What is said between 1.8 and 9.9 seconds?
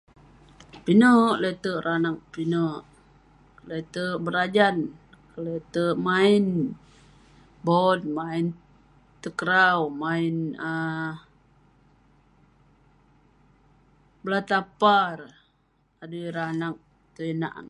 ireh anag, pinek lete'erk berajan, lete'erk maen bon, maen takraw,